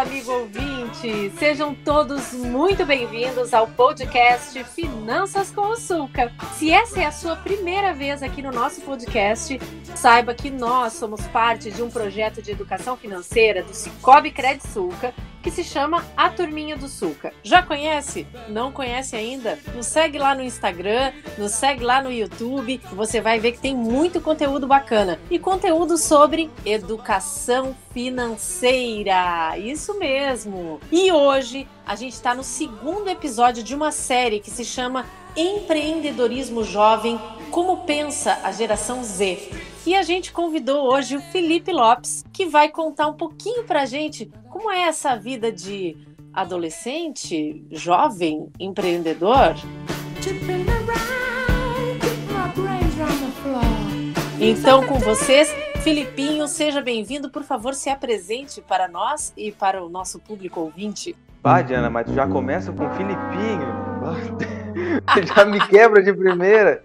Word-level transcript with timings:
Amigo 0.00 0.32
ouvinte! 0.32 1.30
Sejam 1.38 1.74
todos 1.74 2.32
muito 2.32 2.86
bem-vindos 2.86 3.52
ao 3.52 3.68
podcast 3.68 4.64
Finanças 4.64 5.50
com 5.50 5.60
o 5.60 5.76
Sulca. 5.76 6.32
Se 6.54 6.72
essa 6.72 7.02
é 7.02 7.04
a 7.04 7.12
sua 7.12 7.36
primeira 7.36 7.92
vez 7.92 8.22
aqui 8.22 8.40
no 8.40 8.50
nosso 8.50 8.80
podcast, 8.80 9.60
saiba 9.94 10.32
que 10.32 10.48
nós 10.48 10.94
somos 10.94 11.20
parte 11.26 11.70
de 11.70 11.82
um 11.82 11.90
projeto 11.90 12.40
de 12.40 12.50
educação 12.50 12.96
financeira 12.96 13.62
do 13.62 13.74
Cicobi 13.74 14.30
Cred 14.30 14.66
Sulca 14.66 15.12
que 15.42 15.50
se 15.50 15.64
chama 15.64 16.04
A 16.16 16.28
Turminha 16.28 16.76
do 16.76 16.88
Sulca. 16.88 17.32
Já 17.42 17.62
conhece? 17.62 18.26
Não 18.48 18.70
conhece 18.72 19.16
ainda? 19.16 19.58
Nos 19.74 19.86
segue 19.86 20.18
lá 20.18 20.34
no 20.34 20.42
Instagram, 20.42 21.12
nos 21.38 21.52
segue 21.52 21.84
lá 21.84 22.02
no 22.02 22.12
YouTube, 22.12 22.80
você 22.92 23.20
vai 23.20 23.38
ver 23.38 23.52
que 23.52 23.60
tem 23.60 23.74
muito 23.74 24.20
conteúdo 24.20 24.66
bacana. 24.66 25.18
E 25.30 25.38
conteúdo 25.38 25.96
sobre 25.96 26.50
educação 26.64 27.76
financeira. 27.92 29.56
Isso 29.58 29.98
mesmo. 29.98 30.80
E 30.90 31.10
hoje 31.12 31.66
a 31.86 31.96
gente 31.96 32.12
está 32.12 32.34
no 32.34 32.44
segundo 32.44 33.08
episódio 33.08 33.62
de 33.62 33.74
uma 33.74 33.92
série 33.92 34.40
que 34.40 34.50
se 34.50 34.64
chama 34.64 35.06
Empreendedorismo 35.36 36.64
Jovem 36.64 37.18
Como 37.50 37.78
Pensa 37.84 38.38
a 38.42 38.52
Geração 38.52 39.02
Z. 39.02 39.69
E 39.86 39.94
a 39.96 40.02
gente 40.02 40.30
convidou 40.30 40.92
hoje 40.92 41.16
o 41.16 41.20
Felipe 41.20 41.72
Lopes, 41.72 42.22
que 42.32 42.44
vai 42.44 42.68
contar 42.68 43.06
um 43.06 43.14
pouquinho 43.14 43.64
pra 43.64 43.86
gente 43.86 44.30
como 44.50 44.70
é 44.70 44.82
essa 44.82 45.16
vida 45.16 45.50
de 45.50 45.96
adolescente, 46.34 47.64
jovem, 47.70 48.50
empreendedor. 48.60 49.54
Então, 54.38 54.86
com 54.86 54.98
vocês, 54.98 55.50
Filipinho, 55.82 56.46
seja 56.46 56.82
bem-vindo. 56.82 57.30
Por 57.30 57.42
favor, 57.42 57.72
se 57.74 57.88
apresente 57.88 58.60
para 58.60 58.86
nós 58.86 59.32
e 59.34 59.50
para 59.50 59.82
o 59.82 59.88
nosso 59.88 60.18
público 60.18 60.60
ouvinte. 60.60 61.16
Pá, 61.42 61.62
Diana, 61.62 61.88
mas 61.88 62.04
tu 62.04 62.12
já 62.12 62.26
começa 62.26 62.70
com 62.70 62.90
Filipinho. 62.90 63.66
já 65.34 65.44
me 65.46 65.58
quebra 65.68 66.02
de 66.02 66.12
primeira. 66.12 66.84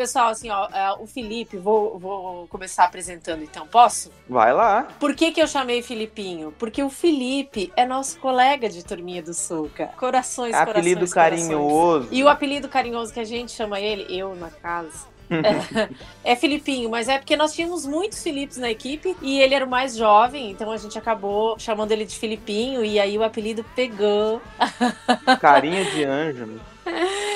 Pessoal, 0.00 0.28
assim, 0.28 0.48
ó, 0.48 0.66
é, 0.72 0.94
o 0.98 1.06
Felipe, 1.06 1.58
vou, 1.58 1.98
vou 1.98 2.46
começar 2.46 2.84
apresentando 2.84 3.42
então, 3.42 3.66
posso? 3.66 4.10
Vai 4.26 4.50
lá. 4.50 4.88
Por 4.98 5.14
que, 5.14 5.30
que 5.30 5.42
eu 5.42 5.46
chamei 5.46 5.82
Filipinho? 5.82 6.54
Porque 6.58 6.82
o 6.82 6.88
Felipe 6.88 7.70
é 7.76 7.84
nosso 7.84 8.18
colega 8.18 8.66
de 8.70 8.82
Turminha 8.82 9.22
do 9.22 9.34
Sulca. 9.34 9.88
Corações, 9.98 10.54
é 10.54 10.64
corações, 10.64 10.70
apelido 10.70 11.00
corações. 11.00 11.42
carinhoso. 11.42 12.08
E 12.10 12.24
o 12.24 12.30
apelido 12.30 12.66
carinhoso 12.66 13.12
que 13.12 13.20
a 13.20 13.24
gente 13.24 13.52
chama 13.52 13.78
ele, 13.78 14.06
eu 14.08 14.34
na 14.34 14.48
casa, 14.48 15.06
é, 16.24 16.32
é 16.32 16.34
Filipinho, 16.34 16.88
mas 16.88 17.06
é 17.06 17.18
porque 17.18 17.36
nós 17.36 17.52
tínhamos 17.52 17.84
muitos 17.84 18.22
Filipes 18.22 18.56
na 18.56 18.70
equipe 18.70 19.14
e 19.20 19.38
ele 19.38 19.54
era 19.54 19.66
o 19.66 19.68
mais 19.68 19.94
jovem, 19.94 20.50
então 20.50 20.72
a 20.72 20.78
gente 20.78 20.96
acabou 20.96 21.58
chamando 21.58 21.92
ele 21.92 22.06
de 22.06 22.18
Filipinho 22.18 22.82
e 22.82 22.98
aí 22.98 23.18
o 23.18 23.22
apelido 23.22 23.62
pegou. 23.76 24.40
Carinha 25.38 25.84
de 25.84 26.04
anjo, 26.04 26.46
né? 26.46 26.58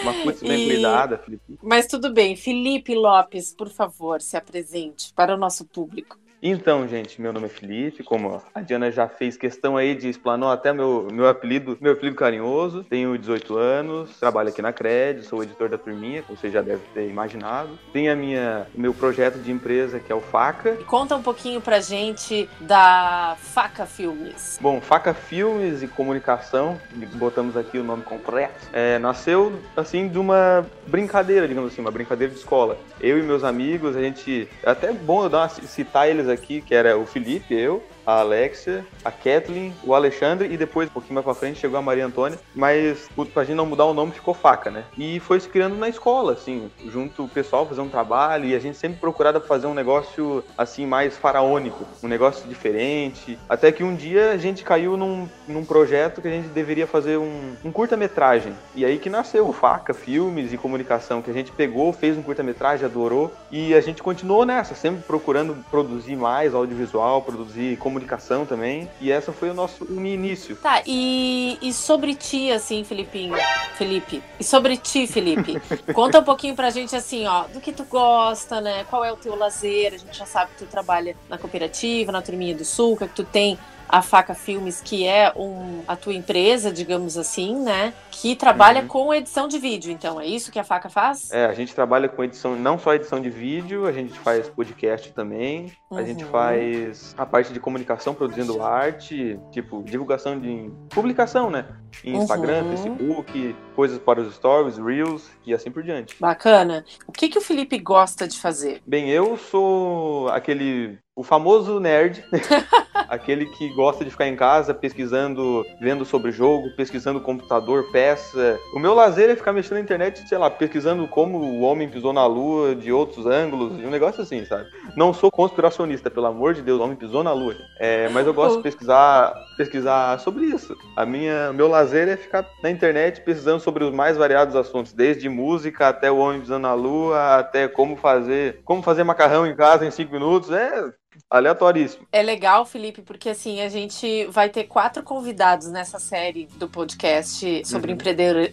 Uma 0.02 0.22
coisa 0.22 0.46
bem 0.46 0.64
e... 0.64 0.72
cuidada, 0.72 1.18
Felipe. 1.18 1.58
Mas 1.62 1.86
tudo 1.86 2.12
bem. 2.12 2.36
Felipe 2.36 2.94
Lopes, 2.94 3.54
por 3.54 3.68
favor, 3.68 4.20
se 4.20 4.36
apresente 4.36 5.12
para 5.14 5.34
o 5.34 5.38
nosso 5.38 5.64
público. 5.64 6.18
Então, 6.46 6.86
gente, 6.86 7.22
meu 7.22 7.32
nome 7.32 7.46
é 7.46 7.48
Felipe, 7.48 8.02
como 8.02 8.42
a 8.55 8.60
Diana 8.60 8.92
já 8.92 9.08
fez 9.08 9.34
questão 9.34 9.78
aí 9.78 9.94
de 9.94 10.10
explanou 10.10 10.50
até 10.50 10.74
meu, 10.74 11.08
meu 11.10 11.27
apelido, 11.27 11.78
meu 11.80 11.94
apelido 11.94 12.14
carinhoso. 12.14 12.84
Tenho 12.84 13.16
18 13.16 13.56
anos, 13.56 14.10
trabalho 14.20 14.50
aqui 14.50 14.60
na 14.60 14.70
Cred, 14.70 15.22
sou 15.22 15.42
editor 15.42 15.70
da 15.70 15.78
turminha, 15.78 16.20
como 16.20 16.36
você 16.36 16.50
já 16.50 16.60
deve 16.60 16.83
ter 16.92 17.08
imaginado. 17.08 17.70
Tenho 17.94 18.12
a 18.12 18.14
minha, 18.14 18.66
meu 18.74 18.92
projeto 18.92 19.38
de 19.38 19.50
empresa 19.50 19.98
que 19.98 20.12
é 20.12 20.14
o 20.14 20.20
Faca. 20.20 20.77
Conta 20.86 21.16
um 21.16 21.22
pouquinho 21.22 21.62
pra 21.62 21.80
gente 21.80 22.46
da 22.60 23.38
Faca 23.40 23.86
Filmes. 23.86 24.58
Bom, 24.60 24.83
Faca 24.83 25.14
Filmes 25.14 25.83
e 25.83 25.88
Comunicação, 25.88 26.78
botamos 27.14 27.56
aqui 27.56 27.78
o 27.78 27.84
nome 27.84 28.02
completo, 28.02 28.68
é, 28.70 28.98
nasceu 28.98 29.58
assim 29.74 30.08
de 30.08 30.18
uma 30.18 30.66
brincadeira, 30.86 31.48
digamos 31.48 31.72
assim, 31.72 31.80
uma 31.80 31.90
brincadeira 31.90 32.30
de 32.30 32.38
escola. 32.38 32.77
Eu 33.00 33.18
e 33.18 33.22
meus 33.22 33.42
amigos, 33.44 33.96
a 33.96 34.02
gente, 34.02 34.46
é 34.62 34.70
até 34.70 34.92
bom 34.92 35.24
eu 35.24 35.30
dar 35.30 35.38
uma, 35.38 35.48
citar 35.48 36.06
eles 36.06 36.28
aqui, 36.28 36.33
que 36.61 36.74
era 36.74 36.96
o 36.96 37.06
Felipe, 37.06 37.55
eu, 37.55 37.83
a 38.06 38.20
Alexia, 38.20 38.84
a 39.04 39.10
Kathleen, 39.10 39.74
o 39.82 39.94
Alexandre 39.94 40.52
e 40.52 40.56
depois, 40.56 40.88
um 40.88 40.92
pouquinho 40.92 41.14
mais 41.14 41.24
pra 41.24 41.34
frente, 41.34 41.58
chegou 41.58 41.78
a 41.78 41.82
Maria 41.82 42.06
Antônia. 42.06 42.38
Mas 42.54 43.08
pra 43.32 43.44
gente 43.44 43.56
não 43.56 43.66
mudar 43.66 43.84
o 43.84 43.94
nome, 43.94 44.12
ficou 44.12 44.34
faca, 44.34 44.70
né? 44.70 44.84
E 44.96 45.20
foi 45.20 45.40
se 45.40 45.48
criando 45.48 45.76
na 45.76 45.88
escola, 45.88 46.32
assim, 46.32 46.70
junto 46.86 47.24
o 47.24 47.28
pessoal 47.28 47.66
fazer 47.66 47.80
um 47.80 47.88
trabalho 47.88 48.46
e 48.46 48.54
a 48.54 48.58
gente 48.58 48.76
sempre 48.76 48.98
procurava 48.98 49.40
fazer 49.40 49.66
um 49.66 49.74
negócio, 49.74 50.44
assim, 50.56 50.86
mais 50.86 51.16
faraônico, 51.16 51.84
um 52.02 52.08
negócio 52.08 52.48
diferente. 52.48 53.38
Até 53.48 53.72
que 53.72 53.82
um 53.82 53.94
dia 53.94 54.32
a 54.32 54.36
gente 54.36 54.64
caiu 54.64 54.96
num, 54.96 55.28
num 55.46 55.64
projeto 55.64 56.20
que 56.20 56.28
a 56.28 56.30
gente 56.30 56.48
deveria 56.48 56.86
fazer 56.86 57.18
um, 57.18 57.54
um 57.64 57.72
curta-metragem. 57.72 58.54
E 58.74 58.84
aí 58.84 58.98
que 58.98 59.10
nasceu 59.10 59.52
Faca 59.52 59.94
Filmes 59.94 60.52
e 60.52 60.58
Comunicação, 60.58 61.22
que 61.22 61.30
a 61.30 61.34
gente 61.34 61.52
pegou, 61.52 61.92
fez 61.92 62.16
um 62.16 62.22
curta-metragem, 62.22 62.84
adorou. 62.84 63.32
E 63.50 63.74
a 63.74 63.80
gente 63.80 64.02
continuou 64.02 64.44
nessa, 64.44 64.74
sempre 64.74 65.02
procurando 65.02 65.56
produzir 65.70 66.16
mais 66.16 66.54
audiovisual, 66.54 67.22
produzir 67.22 67.76
comunicação 67.94 68.44
também. 68.44 68.90
E 69.00 69.12
essa 69.12 69.32
foi 69.32 69.50
o 69.50 69.55
nosso 69.55 69.84
início. 69.84 70.56
Tá, 70.56 70.82
e, 70.84 71.56
e 71.62 71.72
sobre 71.72 72.14
ti, 72.14 72.50
assim, 72.50 72.82
Filipinho? 72.82 73.34
Felipe. 73.77 74.22
E 74.38 74.44
sobre 74.44 74.77
ti, 74.77 75.06
Felipe? 75.06 75.60
Conta 75.94 76.18
um 76.18 76.24
pouquinho 76.24 76.56
pra 76.56 76.70
gente, 76.70 76.96
assim, 76.96 77.24
ó, 77.27 77.44
do 77.44 77.60
que 77.60 77.72
tu 77.72 77.84
gosta, 77.84 78.60
né? 78.60 78.84
Qual 78.90 79.04
é 79.04 79.12
o 79.12 79.16
teu 79.16 79.36
lazer? 79.36 79.94
A 79.94 79.96
gente 79.96 80.18
já 80.18 80.27
sabe 80.27 80.50
que 80.52 80.64
tu 80.64 80.66
trabalha 80.66 81.16
na 81.28 81.38
cooperativa, 81.38 82.10
na 82.10 82.20
Turminha 82.20 82.54
do 82.54 82.64
Sul, 82.64 82.96
que 82.96 83.06
tu 83.06 83.22
tem 83.22 83.56
a 83.94 84.02
Faca 84.02 84.34
Filmes, 84.34 84.80
que 84.80 85.06
é 85.06 85.32
um, 85.36 85.82
a 85.86 85.94
tua 85.94 86.12
empresa, 86.12 86.72
digamos 86.72 87.16
assim, 87.16 87.55
né? 87.55 87.94
Que 88.10 88.34
trabalha 88.34 88.80
uhum. 88.80 88.88
com 88.88 89.14
edição 89.14 89.46
de 89.46 89.56
vídeo. 89.56 89.92
Então, 89.92 90.20
é 90.20 90.27
isso 90.27 90.50
que 90.50 90.58
a 90.58 90.64
Faca 90.64 90.88
faz? 90.88 91.30
É, 91.30 91.46
a 91.46 91.52
gente 91.52 91.72
trabalha 91.72 92.08
com 92.08 92.24
edição, 92.24 92.56
não 92.56 92.77
só 92.77 92.92
edição 92.92 93.20
de 93.20 93.30
vídeo, 93.30 93.86
a 93.86 93.92
gente 93.92 94.18
faz 94.18 94.48
podcast 94.48 95.12
também. 95.12 95.70
Uhum. 95.88 95.98
A 95.98 96.02
gente 96.02 96.24
uhum. 96.24 96.30
faz 96.33 97.14
a 97.16 97.24
parte 97.24 97.52
de 97.52 97.60
comunicação, 97.60 98.14
produzindo 98.14 98.60
arte, 98.60 99.38
tipo, 99.52 99.80
divulgação 99.84 100.40
de. 100.40 100.72
publicação, 100.90 101.48
né? 101.48 101.64
Em 102.02 102.16
Instagram, 102.16 102.64
uhum. 102.64 102.70
Facebook, 102.70 103.56
coisas 103.74 103.98
para 103.98 104.20
os 104.20 104.35
stories, 104.35 104.79
reels 104.79 105.30
e 105.45 105.52
assim 105.52 105.70
por 105.70 105.83
diante. 105.83 106.17
Bacana. 106.18 106.85
O 107.07 107.12
que, 107.12 107.29
que 107.29 107.39
o 107.39 107.42
Felipe 107.42 107.79
gosta 107.79 108.27
de 108.27 108.39
fazer? 108.39 108.80
Bem, 108.86 109.11
eu 109.11 109.36
sou 109.36 110.29
aquele 110.29 110.98
o 111.17 111.23
famoso 111.23 111.79
nerd, 111.79 112.24
aquele 113.08 113.46
que 113.46 113.68
gosta 113.74 114.05
de 114.05 114.11
ficar 114.11 114.27
em 114.27 114.34
casa 114.34 114.74
pesquisando, 114.74 115.64
vendo 115.80 116.05
sobre 116.05 116.33
jogo, 116.33 116.74
pesquisando 116.77 117.20
computador, 117.20 117.90
peça. 117.92 118.58
O 118.74 118.80
meu 118.80 118.95
lazer 118.95 119.30
é 119.30 119.36
ficar 119.36 119.52
mexendo 119.52 119.74
na 119.74 119.80
internet, 119.80 120.29
sei 120.29 120.36
lá, 120.36 120.51
pesquisando 120.51 121.07
como 121.07 121.39
o 121.39 121.61
homem 121.61 121.89
pisou 121.89 122.13
na 122.13 122.27
lua 122.27 122.74
de 122.74 122.90
outros 122.90 123.27
ângulos, 123.27 123.73
um 123.74 123.90
negócio 123.90 124.23
assim, 124.23 124.45
sabe? 124.45 124.67
Não 124.96 125.14
sou 125.14 125.30
conspiracionista, 125.30 126.11
pelo 126.11 126.27
amor 126.27 126.52
de 126.52 126.63
Deus, 126.63 126.80
o 126.80 126.83
homem 126.83 126.96
pisou 126.96 127.23
na 127.23 127.33
lua. 127.33 127.55
É, 127.79 128.08
mas 128.08 128.26
eu 128.26 128.34
gosto 128.34 128.56
de 128.56 128.64
pesquisar, 128.64 129.32
pesquisar 129.56 130.19
sobre 130.19 130.46
isso. 130.46 130.76
A 130.96 131.06
minha, 131.06 131.52
meu 131.52 131.69
lazer 131.69 132.08
é 132.08 132.17
ficar 132.17 132.44
na 132.61 132.70
internet 132.70 133.20
pesquisando 133.20 133.61
sobre 133.64 133.82
os 133.82 133.93
mais 133.93 134.16
variados 134.16 134.55
assuntos, 134.55 134.93
desde 134.93 135.28
música 135.28 135.88
até 135.88 136.11
o 136.11 136.19
homem 136.19 136.40
pisando 136.40 136.61
na 136.61 136.75
lua, 136.75 137.38
até 137.38 137.66
como 137.66 137.96
fazer, 137.96 138.61
como 138.64 138.82
fazer 138.82 139.02
macarrão 139.02 139.46
em 139.46 139.56
casa 139.56 139.87
em 139.87 139.90
cinco 139.90 140.12
minutos. 140.12 140.50
É 140.50 140.93
aleatoríssimo. 141.31 142.06
É 142.12 142.22
legal, 142.22 142.64
Felipe, 142.64 143.02
porque 143.02 143.31
assim, 143.31 143.61
a 143.61 143.69
gente 143.69 144.26
vai 144.26 144.49
ter 144.49 144.64
quatro 144.64 145.02
convidados 145.02 145.69
nessa 145.69 145.99
série 145.99 146.46
do 146.56 146.69
podcast 146.69 147.62
sobre 147.64 147.93
uhum. 147.93 147.99